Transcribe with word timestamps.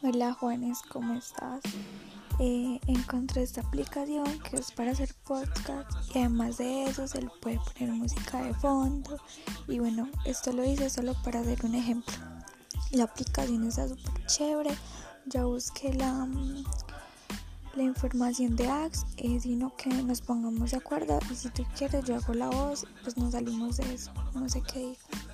Hola 0.00 0.32
Juanes, 0.32 0.78
¿cómo 0.88 1.14
estás? 1.14 1.60
Eh, 2.38 2.78
encontré 2.86 3.42
esta 3.42 3.62
aplicación 3.62 4.38
que 4.38 4.54
es 4.54 4.70
para 4.70 4.92
hacer 4.92 5.12
podcast 5.26 5.90
y 6.14 6.20
además 6.20 6.58
de 6.58 6.84
eso 6.84 7.08
se 7.08 7.20
le 7.20 7.28
puede 7.42 7.58
poner 7.58 7.92
música 7.94 8.44
de 8.44 8.54
fondo 8.54 9.18
y 9.66 9.80
bueno, 9.80 10.08
esto 10.24 10.52
lo 10.52 10.62
hice 10.62 10.88
solo 10.88 11.14
para 11.24 11.40
hacer 11.40 11.64
un 11.64 11.74
ejemplo. 11.74 12.14
La 12.92 13.04
aplicación 13.04 13.66
está 13.66 13.88
súper 13.88 14.24
chévere, 14.26 14.70
ya 15.26 15.46
busqué 15.46 15.92
la, 15.92 16.12
mm, 16.12 16.64
la 17.74 17.82
información 17.82 18.54
de 18.54 18.68
Axe, 18.68 19.04
eh, 19.16 19.40
sino 19.40 19.74
que 19.74 19.88
nos 19.88 20.20
pongamos 20.20 20.70
de 20.70 20.76
acuerdo 20.76 21.18
y 21.28 21.34
si 21.34 21.48
tú 21.50 21.64
quieres 21.76 22.04
yo 22.04 22.14
hago 22.14 22.34
la 22.34 22.50
voz, 22.50 22.86
pues 23.02 23.16
nos 23.16 23.32
salimos 23.32 23.78
de 23.78 23.94
eso, 23.94 24.12
no 24.32 24.48
sé 24.48 24.62
qué 24.62 24.78
digo. 24.78 25.27